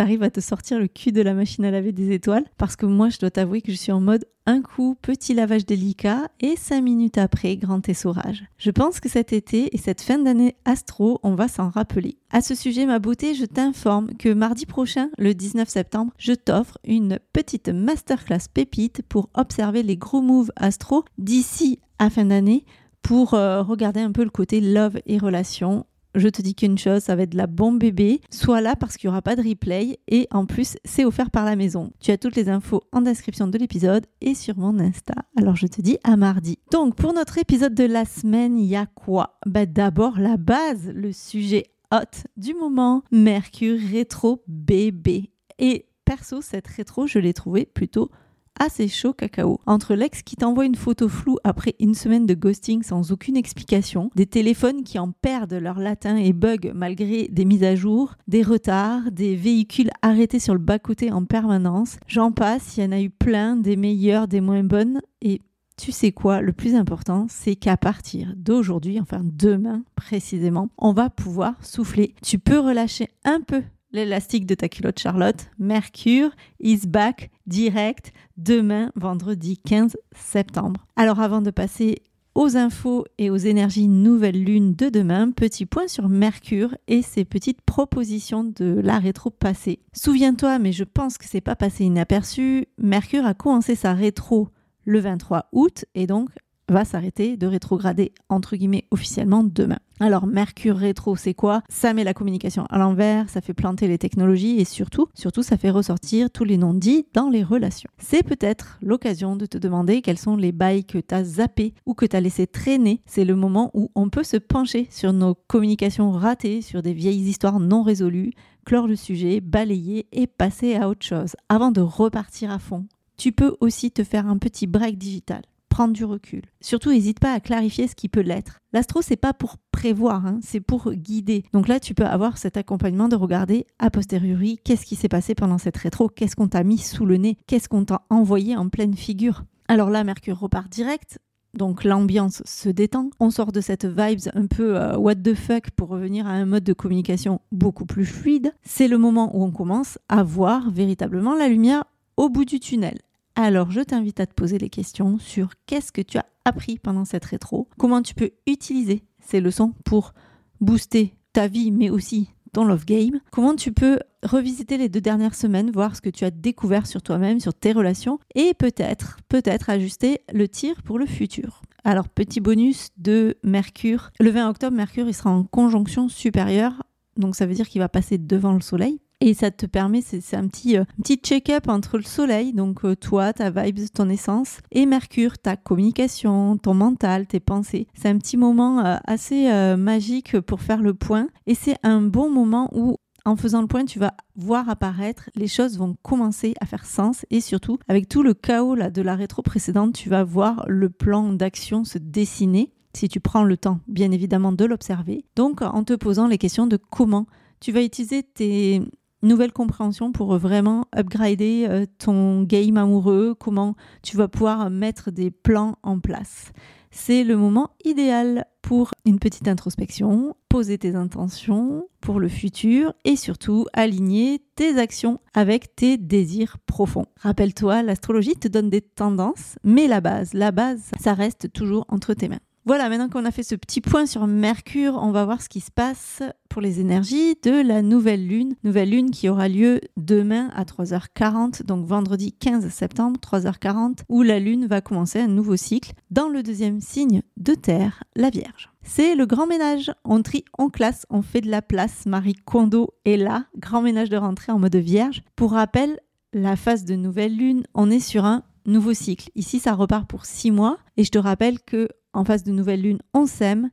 [0.00, 2.86] T'arrives à te sortir le cul de la machine à laver des étoiles Parce que
[2.86, 6.56] moi, je dois t'avouer que je suis en mode un coup, petit lavage délicat et
[6.56, 8.44] cinq minutes après, grand essorage.
[8.56, 12.16] Je pense que cet été et cette fin d'année astro, on va s'en rappeler.
[12.30, 16.78] À ce sujet, ma beauté, je t'informe que mardi prochain, le 19 septembre, je t'offre
[16.84, 22.64] une petite masterclass pépite pour observer les gros moves astro d'ici à fin d'année
[23.02, 25.84] pour euh, regarder un peu le côté love et relation.
[26.14, 28.20] Je te dis qu'une chose, ça va être de la bombe bébé.
[28.30, 31.44] Sois là parce qu'il n'y aura pas de replay et en plus, c'est offert par
[31.44, 31.92] la maison.
[32.00, 35.14] Tu as toutes les infos en description de l'épisode et sur mon Insta.
[35.36, 36.58] Alors je te dis à mardi.
[36.72, 39.38] Donc pour notre épisode de la semaine, il y a quoi?
[39.46, 45.30] Bah, D'abord la base, le sujet hot du moment, Mercure rétro bébé.
[45.58, 48.10] Et perso, cette rétro, je l'ai trouvé plutôt
[48.58, 49.60] assez chaud cacao.
[49.66, 54.10] Entre l'ex qui t'envoie une photo floue après une semaine de ghosting sans aucune explication,
[54.14, 58.42] des téléphones qui en perdent leur latin et bug malgré des mises à jour, des
[58.42, 63.00] retards, des véhicules arrêtés sur le bas-côté en permanence, j'en passe, il y en a
[63.00, 65.40] eu plein, des meilleures, des moins bonnes, et
[65.80, 71.08] tu sais quoi, le plus important, c'est qu'à partir d'aujourd'hui, enfin demain précisément, on va
[71.08, 72.14] pouvoir souffler.
[72.22, 75.50] Tu peux relâcher un peu l'élastique de ta culotte Charlotte.
[75.58, 76.30] Mercure
[76.60, 80.86] is back direct demain, vendredi 15 septembre.
[80.96, 82.02] Alors avant de passer
[82.34, 87.24] aux infos et aux énergies nouvelle lune de demain, petit point sur Mercure et ses
[87.24, 89.80] petites propositions de la rétro passée.
[89.92, 94.48] Souviens-toi, mais je pense que c'est pas passé inaperçu, Mercure a commencé sa rétro
[94.84, 96.30] le 23 août et donc
[96.70, 99.78] va s'arrêter de rétrograder entre guillemets officiellement demain.
[99.98, 101.62] Alors Mercure rétro, c'est quoi?
[101.68, 105.68] Ça met la communication à l'envers, ça fait planter les technologies et surtout, ça fait
[105.68, 107.90] ressortir tous les noms dits dans les relations.
[107.98, 111.92] C'est peut-être l'occasion de te demander quels sont les bails que tu as zappés ou
[111.92, 113.02] que tu as laissé traîner.
[113.04, 117.28] C'est le moment où on peut se pencher sur nos communications ratées, sur des vieilles
[117.28, 118.32] histoires non résolues,
[118.64, 122.86] clore le sujet, balayer et passer à autre chose avant de repartir à fond.
[123.18, 126.42] Tu peux aussi te faire un petit break digital prendre du recul.
[126.60, 128.58] Surtout, n'hésite pas à clarifier ce qui peut l'être.
[128.74, 131.44] L'astro, c'est pas pour prévoir, hein, c'est pour guider.
[131.54, 135.34] Donc là, tu peux avoir cet accompagnement de regarder a posteriori qu'est-ce qui s'est passé
[135.34, 138.68] pendant cette rétro, qu'est-ce qu'on t'a mis sous le nez, qu'est-ce qu'on t'a envoyé en
[138.68, 139.44] pleine figure.
[139.68, 141.18] Alors là, Mercure repart direct.
[141.54, 145.70] Donc l'ambiance se détend, on sort de cette vibes un peu euh, what the fuck
[145.72, 148.52] pour revenir à un mode de communication beaucoup plus fluide.
[148.62, 151.84] C'est le moment où on commence à voir véritablement la lumière
[152.16, 152.98] au bout du tunnel.
[153.36, 157.04] Alors je t'invite à te poser les questions sur qu'est-ce que tu as appris pendant
[157.04, 160.14] cette rétro, comment tu peux utiliser ces leçons pour
[160.60, 165.36] booster ta vie mais aussi ton love game, comment tu peux revisiter les deux dernières
[165.36, 169.70] semaines, voir ce que tu as découvert sur toi-même, sur tes relations et peut-être, peut-être
[169.70, 171.62] ajuster le tir pour le futur.
[171.84, 176.82] Alors petit bonus de Mercure, le 20 octobre Mercure il sera en conjonction supérieure
[177.16, 179.00] donc ça veut dire qu'il va passer devant le soleil.
[179.22, 180.84] Et ça te permet, c'est un petit, euh,
[181.22, 186.56] check-up entre le soleil, donc euh, toi, ta vibe, ton essence, et Mercure, ta communication,
[186.56, 187.86] ton mental, tes pensées.
[187.94, 191.28] C'est un petit moment euh, assez magique pour faire le point.
[191.46, 192.96] Et c'est un bon moment où
[193.26, 197.26] en faisant le point, tu vas voir apparaître, les choses vont commencer à faire sens
[197.30, 201.30] et surtout, avec tout le chaos de la rétro précédente, tu vas voir le plan
[201.34, 205.24] d'action se dessiner si tu prends le temps, bien évidemment, de l'observer.
[205.36, 207.26] Donc, en te posant les questions de comment
[207.60, 208.80] tu vas utiliser tes
[209.22, 215.30] nouvelle compréhension pour vraiment upgrader euh, ton game amoureux, comment tu vas pouvoir mettre des
[215.30, 216.52] plans en place.
[216.92, 223.14] C'est le moment idéal pour une petite introspection, poser tes intentions pour le futur et
[223.14, 227.06] surtout aligner tes actions avec tes désirs profonds.
[227.20, 232.12] Rappelle-toi, l'astrologie te donne des tendances, mais la base, la base, ça reste toujours entre
[232.12, 232.40] tes mains.
[232.66, 235.60] Voilà, maintenant qu'on a fait ce petit point sur Mercure, on va voir ce qui
[235.60, 238.54] se passe pour les énergies de la nouvelle lune.
[238.64, 244.38] Nouvelle lune qui aura lieu demain à 3h40, donc vendredi 15 septembre, 3h40, où la
[244.38, 248.70] lune va commencer un nouveau cycle dans le deuxième signe de terre, la Vierge.
[248.82, 249.92] C'est le grand ménage.
[250.04, 252.06] On trie, on classe, on fait de la place.
[252.06, 253.46] Marie Kondo est là.
[253.56, 255.22] Grand ménage de rentrée en mode vierge.
[255.36, 255.98] Pour rappel,
[256.32, 259.30] la phase de nouvelle lune, on est sur un nouveau cycle.
[259.34, 260.78] Ici, ça repart pour six mois.
[260.96, 263.70] Et je te rappelle que en phase de nouvelle lune, on sème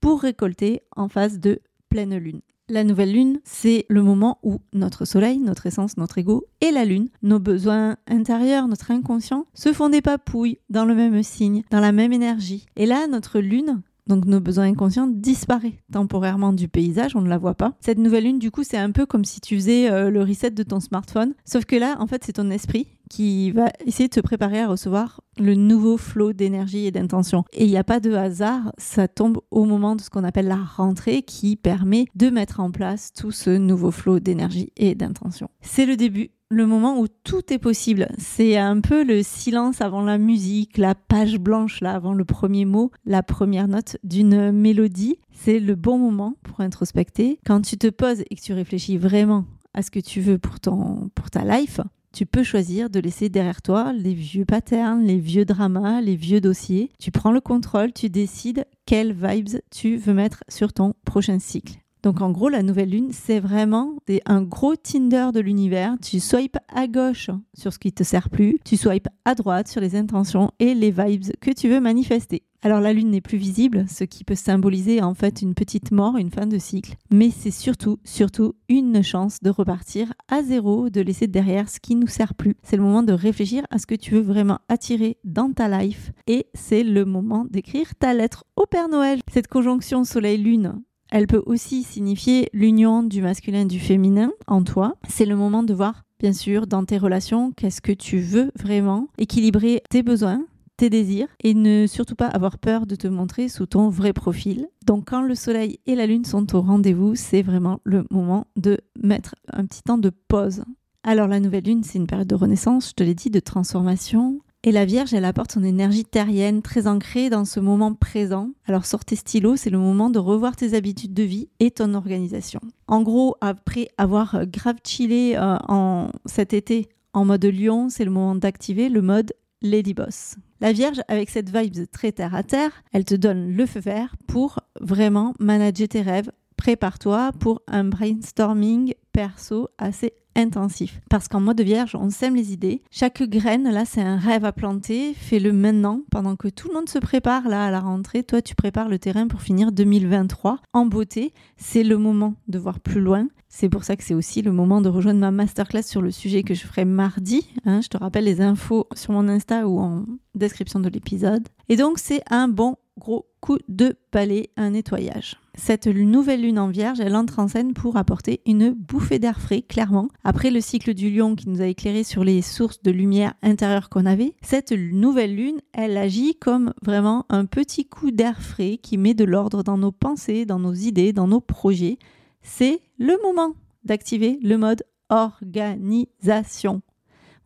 [0.00, 2.40] pour récolter en phase de pleine lune.
[2.68, 6.86] La nouvelle lune, c'est le moment où notre soleil, notre essence, notre ego et la
[6.86, 11.80] lune, nos besoins intérieurs, notre inconscient, se font des papouilles dans le même signe, dans
[11.80, 12.64] la même énergie.
[12.76, 17.36] Et là, notre lune, donc nos besoins inconscients disparaissent temporairement du paysage, on ne la
[17.36, 17.74] voit pas.
[17.80, 20.50] Cette nouvelle lune, du coup, c'est un peu comme si tu faisais euh, le reset
[20.50, 21.34] de ton smartphone.
[21.44, 24.68] Sauf que là, en fait, c'est ton esprit qui va essayer de te préparer à
[24.68, 27.44] recevoir le nouveau flot d'énergie et d'intention.
[27.52, 30.48] Et il n'y a pas de hasard, ça tombe au moment de ce qu'on appelle
[30.48, 35.48] la rentrée qui permet de mettre en place tout ce nouveau flot d'énergie et d'intention.
[35.60, 38.08] C'est le début le moment où tout est possible.
[38.16, 42.64] C'est un peu le silence avant la musique, la page blanche là avant le premier
[42.64, 45.18] mot, la première note d'une mélodie.
[45.32, 47.40] C'est le bon moment pour introspecter.
[47.44, 50.60] Quand tu te poses et que tu réfléchis vraiment à ce que tu veux pour,
[50.60, 51.80] ton, pour ta life,
[52.14, 56.40] tu peux choisir de laisser derrière toi les vieux patterns, les vieux dramas, les vieux
[56.40, 56.92] dossiers.
[57.00, 61.83] Tu prends le contrôle, tu décides quelles vibes tu veux mettre sur ton prochain cycle.
[62.04, 63.96] Donc en gros, la nouvelle lune, c'est vraiment
[64.26, 65.96] un gros Tinder de l'univers.
[66.02, 69.80] Tu swipes à gauche sur ce qui te sert plus, tu swipes à droite sur
[69.80, 72.42] les intentions et les vibes que tu veux manifester.
[72.60, 76.18] Alors la lune n'est plus visible, ce qui peut symboliser en fait une petite mort,
[76.18, 81.00] une fin de cycle, mais c'est surtout, surtout une chance de repartir à zéro, de
[81.00, 82.54] laisser derrière ce qui nous sert plus.
[82.62, 86.12] C'est le moment de réfléchir à ce que tu veux vraiment attirer dans ta life
[86.26, 89.20] et c'est le moment d'écrire ta lettre au Père Noël.
[89.32, 90.82] Cette conjonction soleil-lune
[91.14, 94.96] elle peut aussi signifier l'union du masculin et du féminin en toi.
[95.08, 99.06] C'est le moment de voir, bien sûr, dans tes relations, qu'est-ce que tu veux vraiment,
[99.16, 100.44] équilibrer tes besoins,
[100.76, 104.66] tes désirs et ne surtout pas avoir peur de te montrer sous ton vrai profil.
[104.86, 108.80] Donc quand le soleil et la lune sont au rendez-vous, c'est vraiment le moment de
[109.00, 110.64] mettre un petit temps de pause.
[111.04, 114.40] Alors la nouvelle lune, c'est une période de renaissance, je te l'ai dit, de transformation,
[114.66, 118.48] et la Vierge, elle apporte son énergie terrienne, très ancrée dans ce moment présent.
[118.66, 121.92] Alors sors tes stylos, c'est le moment de revoir tes habitudes de vie et ton
[121.92, 122.60] organisation.
[122.88, 128.10] En gros, après avoir grave chillé euh, en cet été en mode lion, c'est le
[128.10, 130.36] moment d'activer le mode Lady Boss.
[130.62, 134.16] La Vierge, avec cette vibe très terre à terre, elle te donne le feu vert
[134.26, 136.32] pour vraiment manager tes rêves.
[136.56, 141.00] Prépare-toi pour un brainstorming perso assez intensif.
[141.10, 142.82] Parce qu'en mode vierge, on sème les idées.
[142.90, 145.14] Chaque graine, là, c'est un rêve à planter.
[145.14, 148.22] Fais-le maintenant, pendant que tout le monde se prépare là à la rentrée.
[148.22, 151.32] Toi, tu prépares le terrain pour finir 2023 en beauté.
[151.56, 153.28] C'est le moment de voir plus loin.
[153.48, 156.42] C'est pour ça que c'est aussi le moment de rejoindre ma masterclass sur le sujet
[156.42, 157.46] que je ferai mardi.
[157.64, 157.80] Hein.
[157.82, 161.48] je te rappelle les infos sur mon Insta ou en description de l'épisode.
[161.68, 165.36] Et donc, c'est un bon gros coup de palais, un nettoyage.
[165.56, 169.62] Cette nouvelle lune en vierge, elle entre en scène pour apporter une bouffée d'air frais,
[169.62, 170.08] clairement.
[170.24, 173.88] Après le cycle du lion qui nous a éclairé sur les sources de lumière intérieure
[173.88, 178.98] qu'on avait, cette nouvelle lune, elle agit comme vraiment un petit coup d'air frais qui
[178.98, 181.98] met de l'ordre dans nos pensées, dans nos idées, dans nos projets.
[182.42, 186.82] C'est le moment d'activer le mode organisation.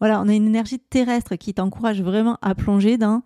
[0.00, 3.22] Voilà, on a une énergie terrestre qui t'encourage vraiment à plonger dans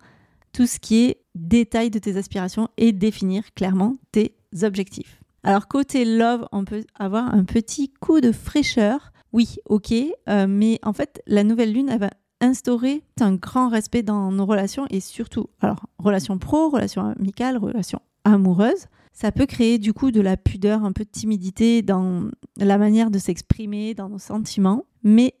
[0.51, 5.21] tout ce qui est détail de tes aspirations et définir clairement tes objectifs.
[5.43, 9.11] Alors côté love, on peut avoir un petit coup de fraîcheur.
[9.33, 9.93] Oui, ok,
[10.29, 14.45] euh, mais en fait, la nouvelle lune, elle va instaurer un grand respect dans nos
[14.45, 18.85] relations et surtout, alors, relations pro, relations amicales, relations amoureuses.
[19.11, 23.11] Ça peut créer du coup de la pudeur, un peu de timidité dans la manière
[23.11, 25.35] de s'exprimer, dans nos sentiments, mais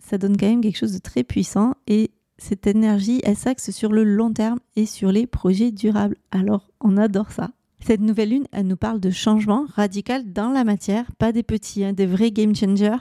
[0.00, 3.92] ça donne quand même quelque chose de très puissant et cette énergie, elle s'axe sur
[3.92, 6.16] le long terme et sur les projets durables.
[6.30, 7.50] Alors, on adore ça.
[7.84, 11.84] Cette nouvelle lune, elle nous parle de changement radical dans la matière, pas des petits,
[11.84, 12.98] hein, des vrais game changers.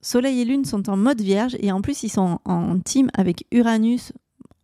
[0.00, 3.46] Soleil et Lune sont en mode vierge et en plus ils sont en team avec
[3.50, 4.12] Uranus,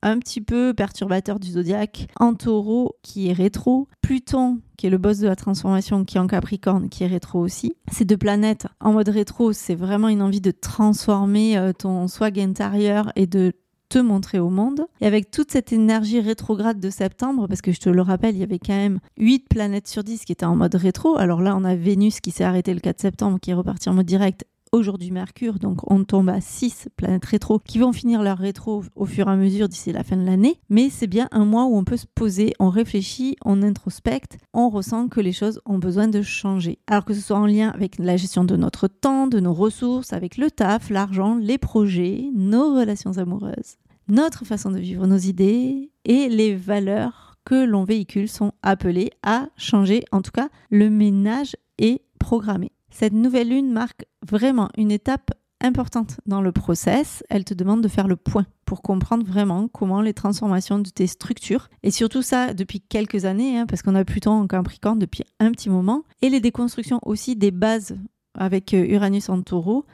[0.03, 4.99] un petit peu perturbateur du zodiaque, en taureau qui est rétro, Pluton qui est le
[4.99, 7.75] boss de la transformation qui est en Capricorne qui est rétro aussi.
[7.91, 12.39] Ces deux planètes en mode rétro, c'est vraiment une envie de transformer euh, ton swag
[12.39, 13.53] intérieur et de
[13.95, 14.87] te montrer au monde.
[15.01, 18.41] Et avec toute cette énergie rétrograde de septembre, parce que je te le rappelle, il
[18.41, 21.17] y avait quand même 8 planètes sur 10 qui étaient en mode rétro.
[21.17, 23.95] Alors là, on a Vénus qui s'est arrêté le 4 septembre, qui est reparti en
[23.95, 28.39] mode direct aujourd'hui Mercure, donc on tombe à 6 planètes rétro qui vont finir leur
[28.39, 30.59] rétro au fur et à mesure d'ici la fin de l'année.
[30.69, 34.69] Mais c'est bien un mois où on peut se poser, on réfléchit, on introspecte, on
[34.69, 36.81] ressent que les choses ont besoin de changer.
[36.89, 40.13] Alors que ce soit en lien avec la gestion de notre temps, de nos ressources,
[40.13, 43.77] avec le taf, l'argent, les projets, nos relations amoureuses,
[44.09, 49.49] notre façon de vivre nos idées et les valeurs que l'on véhicule sont appelées à
[49.57, 50.05] changer.
[50.13, 52.73] En tout cas, le ménage est programmé.
[52.91, 57.23] Cette nouvelle lune marque vraiment une étape importante dans le process.
[57.29, 61.07] Elle te demande de faire le point pour comprendre vraiment comment les transformations de tes
[61.07, 65.25] structures, et surtout ça depuis quelques années, hein, parce qu'on a Pluton en Capricorne depuis
[65.39, 67.97] un petit moment, et les déconstructions aussi des bases
[68.35, 69.85] avec euh, Uranus en taureau,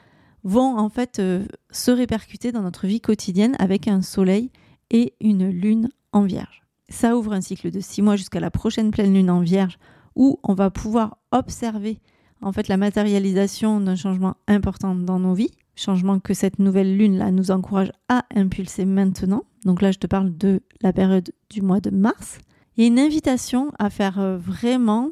[0.43, 4.51] vont en fait euh, se répercuter dans notre vie quotidienne avec un soleil
[4.89, 6.63] et une lune en vierge.
[6.89, 9.77] Ça ouvre un cycle de six mois jusqu'à la prochaine pleine lune en vierge
[10.15, 11.99] où on va pouvoir observer
[12.41, 17.17] en fait la matérialisation d'un changement important dans nos vies, changement que cette nouvelle lune
[17.17, 19.43] là nous encourage à impulser maintenant.
[19.63, 22.39] Donc là, je te parle de la période du mois de mars.
[22.75, 25.11] Il y a une invitation à faire euh, vraiment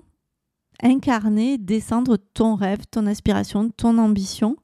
[0.81, 4.57] incarner, descendre ton rêve, ton aspiration, ton ambition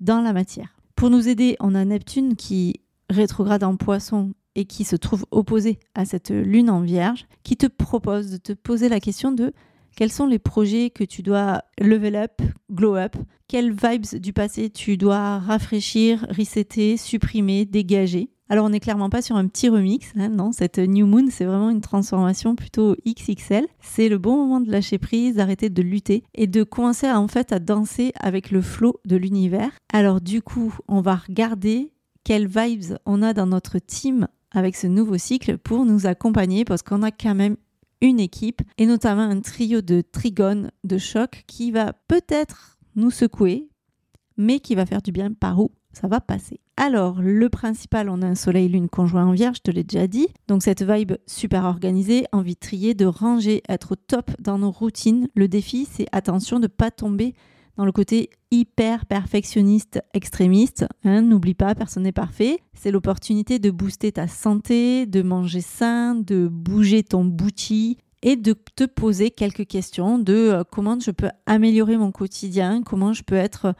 [0.00, 0.76] dans la matière.
[0.96, 5.78] Pour nous aider, on a Neptune qui rétrograde en poisson et qui se trouve opposé
[5.94, 9.52] à cette lune en vierge, qui te propose de te poser la question de
[9.96, 12.40] quels sont les projets que tu dois level up,
[12.70, 13.16] glow up
[13.48, 19.22] Quelles vibes du passé tu dois rafraîchir, resetter, supprimer, dégager alors on n'est clairement pas
[19.22, 23.66] sur un petit remix, hein, non, cette New Moon c'est vraiment une transformation plutôt XXL.
[23.80, 27.28] C'est le bon moment de lâcher prise, d'arrêter de lutter et de commencer à, en
[27.28, 29.70] fait à danser avec le flot de l'univers.
[29.92, 31.92] Alors du coup on va regarder
[32.24, 36.82] quelles vibes on a dans notre team avec ce nouveau cycle pour nous accompagner parce
[36.82, 37.56] qu'on a quand même
[38.00, 43.68] une équipe et notamment un trio de trigones de choc qui va peut-être nous secouer,
[44.36, 46.60] mais qui va faire du bien par où ça va passer.
[46.80, 50.28] Alors, le principal, on a un soleil-lune conjoint en vierge, je te l'ai déjà dit.
[50.46, 54.70] Donc, cette vibe super organisée, envie de trier, de ranger, être au top dans nos
[54.70, 55.26] routines.
[55.34, 57.34] Le défi, c'est attention de ne pas tomber
[57.76, 60.86] dans le côté hyper perfectionniste extrémiste.
[61.02, 62.60] Hein, n'oublie pas, personne n'est parfait.
[62.74, 68.54] C'est l'opportunité de booster ta santé, de manger sain, de bouger ton bouti et de
[68.76, 73.34] te poser quelques questions de euh, comment je peux améliorer mon quotidien, comment je peux
[73.34, 73.74] être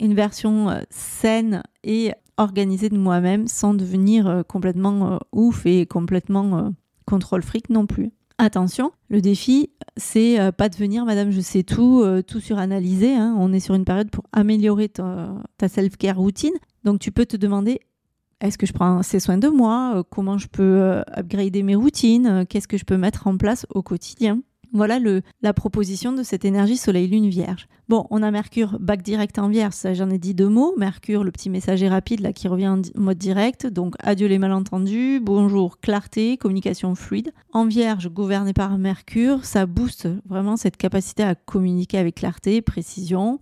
[0.00, 6.72] une version euh, saine et organisée de moi-même sans devenir euh, complètement ouf et complètement
[7.04, 8.12] contrôle fric non plus.
[8.40, 13.12] Attention, le défi, c'est euh, pas devenir Madame je sais tout, euh, tout suranalyser.
[13.12, 13.34] Hein.
[13.36, 15.34] On est sur une période pour améliorer ta,
[15.66, 16.54] self-care routine.
[16.84, 17.80] Donc tu peux te demander
[18.40, 19.94] est-ce que je prends assez soin de moi?
[19.96, 22.44] Euh, Comment je peux upgrader mes routines?
[22.48, 24.40] Qu'est-ce que je peux mettre en place au quotidien?
[24.72, 27.68] Voilà le, la proposition de cette énergie Soleil-Lune Vierge.
[27.88, 30.74] Bon, on a Mercure bac direct en Vierge, j'en ai dit deux mots.
[30.76, 33.66] Mercure, le petit messager rapide là qui revient en mode direct.
[33.66, 37.32] Donc adieu les malentendus, bonjour clarté, communication fluide.
[37.52, 43.40] En Vierge, gouverné par Mercure, ça booste vraiment cette capacité à communiquer avec clarté, précision.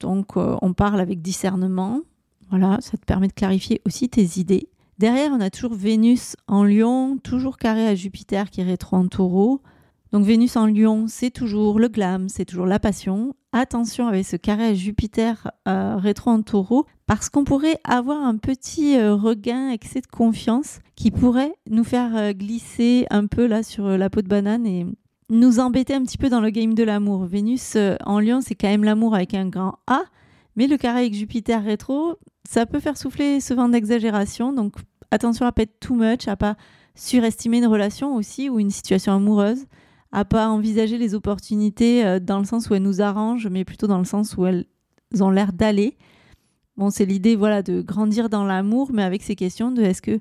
[0.00, 2.00] Donc euh, on parle avec discernement.
[2.50, 4.68] Voilà, ça te permet de clarifier aussi tes idées.
[4.98, 9.08] Derrière, on a toujours Vénus en Lion, toujours carré à Jupiter qui est rétro en
[9.08, 9.62] Taureau.
[10.12, 13.34] Donc Vénus en lion, c'est toujours le glam, c'est toujours la passion.
[13.52, 18.98] Attention avec ce carré Jupiter euh, rétro en taureau, parce qu'on pourrait avoir un petit
[18.98, 23.88] euh, regain, excès de confiance, qui pourrait nous faire euh, glisser un peu là sur
[23.88, 24.86] la peau de banane et
[25.30, 27.24] nous embêter un petit peu dans le game de l'amour.
[27.24, 30.02] Vénus en lion, c'est quand même l'amour avec un grand A,
[30.56, 34.74] mais le carré avec Jupiter rétro, ça peut faire souffler ce vent d'exagération, donc
[35.10, 36.56] attention à pas être too much, à pas
[36.94, 39.64] surestimer une relation aussi ou une situation amoureuse
[40.12, 43.86] à pas envisager les opportunités euh, dans le sens où elles nous arrangent, mais plutôt
[43.86, 44.66] dans le sens où elles
[45.20, 45.96] ont l'air d'aller.
[46.76, 50.18] Bon, c'est l'idée voilà de grandir dans l'amour, mais avec ces questions de est-ce que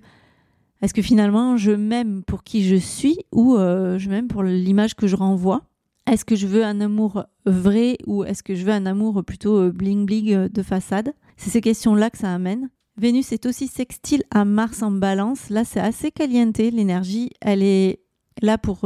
[0.82, 4.96] est-ce que finalement je m'aime pour qui je suis ou euh, je m'aime pour l'image
[4.96, 5.62] que je renvoie?
[6.08, 9.58] Est-ce que je veux un amour vrai ou est-ce que je veux un amour plutôt
[9.58, 11.14] euh, bling bling de façade?
[11.38, 12.70] C'est ces questions-là que ça amène.
[12.98, 15.50] Vénus est aussi sextile à Mars en balance.
[15.50, 16.58] Là, c'est assez caliente.
[16.58, 18.00] L'énergie, elle est
[18.42, 18.82] là pour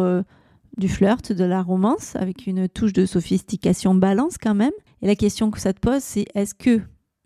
[0.77, 4.74] du flirt, de la romance, avec une touche de sophistication balance quand même.
[5.01, 6.82] Et la question que ça te pose, c'est est-ce que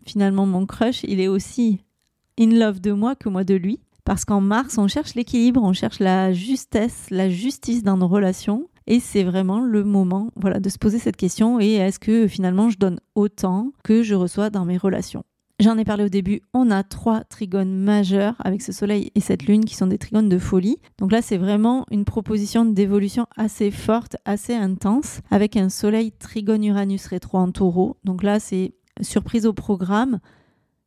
[0.06, 1.80] finalement mon crush, il est aussi
[2.38, 3.80] in love de moi que moi de lui?
[4.04, 8.68] Parce qu'en Mars, on cherche l'équilibre, on cherche la justesse, la justice dans nos relations.
[8.86, 12.70] Et c'est vraiment le moment voilà, de se poser cette question et est-ce que finalement
[12.70, 15.22] je donne autant que je reçois dans mes relations?
[15.60, 19.42] J'en ai parlé au début, on a trois trigones majeurs avec ce soleil et cette
[19.42, 20.78] lune qui sont des trigones de folie.
[20.96, 26.64] Donc là, c'est vraiment une proposition d'évolution assez forte, assez intense, avec un soleil trigone
[26.64, 27.98] Uranus rétro en taureau.
[28.04, 30.20] Donc là, c'est surprise au programme,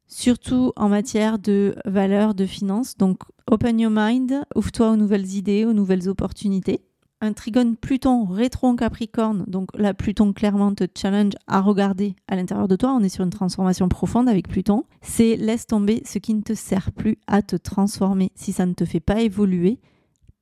[0.07, 2.97] surtout en matière de valeur, de finances.
[2.97, 6.81] Donc open your mind, ouvre-toi aux nouvelles idées, aux nouvelles opportunités
[7.23, 12.35] un trigone Pluton rétro en Capricorne, donc là Pluton clairement te challenge à regarder à
[12.35, 16.19] l'intérieur de toi, on est sur une transformation profonde avec Pluton, c'est laisse tomber ce
[16.19, 18.31] qui ne te sert plus à te transformer.
[18.35, 19.79] Si ça ne te fait pas évoluer,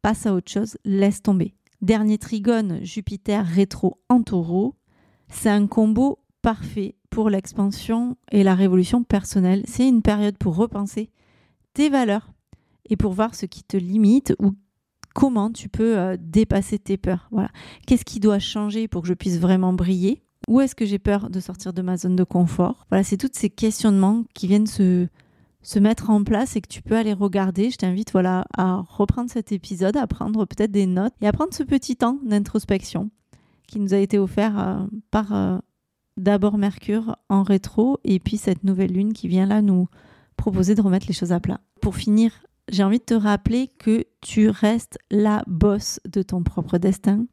[0.01, 1.53] passe à autre chose, laisse tomber.
[1.81, 4.75] Dernier trigone, Jupiter rétro en taureau,
[5.29, 9.61] c'est un combo parfait pour l'expansion et la révolution personnelle.
[9.67, 11.11] C'est une période pour repenser
[11.75, 12.31] tes valeurs
[12.89, 14.53] et pour voir ce qui te limite ou
[15.13, 17.29] comment tu peux euh, dépasser tes peurs.
[17.87, 20.23] Qu'est-ce qui doit changer pour que je puisse vraiment briller?
[20.47, 22.85] Où est-ce que j'ai peur de sortir de ma zone de confort?
[22.89, 25.07] Voilà, c'est toutes ces questionnements qui viennent se,
[25.61, 27.69] se mettre en place et que tu peux aller regarder.
[27.69, 31.53] Je t'invite voilà, à reprendre cet épisode, à prendre peut-être des notes et à prendre
[31.53, 33.11] ce petit temps d'introspection
[33.67, 35.57] qui nous a été offert euh, par euh,
[36.17, 39.87] d'abord Mercure en rétro et puis cette nouvelle lune qui vient là nous
[40.35, 41.61] proposer de remettre les choses à plat.
[41.81, 42.31] Pour finir
[42.69, 47.25] j'ai envie de te rappeler que tu restes la bosse de ton propre destin.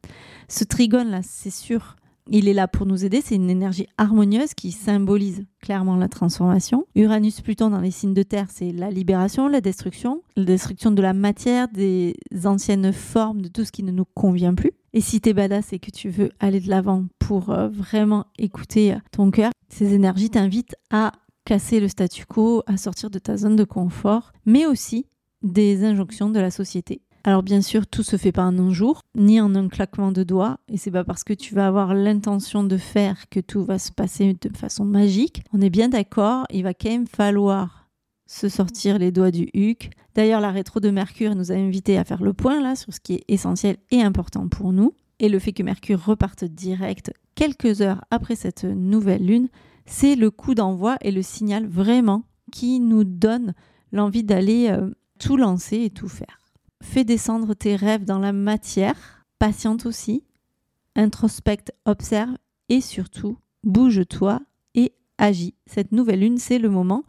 [0.47, 1.95] Ce trigone-là, c'est sûr,
[2.31, 3.21] il est là pour nous aider.
[3.23, 6.85] C'est une énergie harmonieuse qui symbolise clairement la transformation.
[6.95, 11.13] Uranus-Pluton dans les signes de terre, c'est la libération, la destruction, la destruction de la
[11.13, 14.71] matière, des anciennes formes, de tout ce qui ne nous convient plus.
[14.93, 18.25] Et si tu es badass et que tu veux aller de l'avant pour euh, vraiment
[18.37, 21.11] écouter ton cœur, ces énergies t'invitent à
[21.45, 25.05] casser le statu quo, à sortir de ta zone de confort, mais aussi
[25.41, 27.01] des injonctions de la société.
[27.23, 30.23] Alors bien sûr, tout se fait pas en un jour, ni en un claquement de
[30.23, 33.77] doigts, et c'est pas parce que tu vas avoir l'intention de faire que tout va
[33.77, 35.43] se passer de façon magique.
[35.53, 37.89] On est bien d'accord, il va quand même falloir
[38.25, 39.89] se sortir les doigts du huc.
[40.15, 42.99] D'ailleurs, la rétro de Mercure nous a invités à faire le point là sur ce
[42.99, 44.93] qui est essentiel et important pour nous.
[45.19, 49.49] Et le fait que Mercure reparte direct quelques heures après cette nouvelle lune,
[49.85, 53.53] c'est le coup d'envoi et le signal vraiment qui nous donne
[53.91, 56.39] l'envie d'aller euh, tout lancer et tout faire.
[56.81, 60.23] Fais descendre tes rêves dans la matière, patiente aussi,
[60.95, 62.35] introspecte, observe
[62.69, 64.41] et surtout bouge-toi
[64.75, 65.55] et agis.
[65.65, 67.03] Cette nouvelle lune, c'est le moment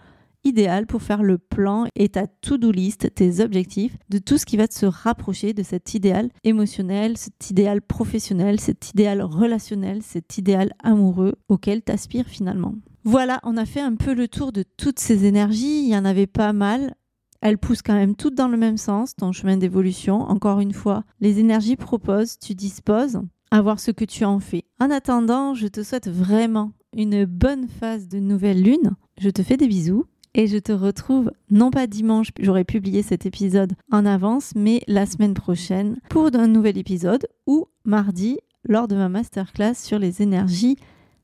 [0.44, 4.56] idéal pour faire le plan et ta to-do list, tes objectifs, de tout ce qui
[4.56, 10.72] va te rapprocher de cet idéal émotionnel, cet idéal professionnel, cet idéal relationnel, cet idéal
[10.82, 12.74] amoureux auquel tu aspires finalement.
[13.04, 16.04] Voilà, on a fait un peu le tour de toutes ces énergies, il y en
[16.04, 16.94] avait pas mal.
[17.40, 20.20] Elles poussent quand même toutes dans le même sens, ton chemin d'évolution.
[20.22, 24.64] Encore une fois, les énergies proposent, tu disposes, à voir ce que tu en fais.
[24.78, 28.92] En attendant, je te souhaite vraiment une bonne phase de nouvelle lune.
[29.18, 33.26] Je te fais des bisous et je te retrouve non pas dimanche, j'aurais publié cet
[33.26, 38.94] épisode en avance, mais la semaine prochaine pour un nouvel épisode ou mardi lors de
[38.94, 40.76] ma masterclass sur les énergies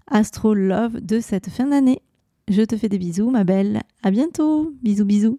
[0.08, 2.00] Astro Love de cette fin d'année.
[2.48, 3.82] Je te fais des bisous, ma belle.
[4.02, 4.72] À bientôt.
[4.82, 5.38] Bisous, bisous.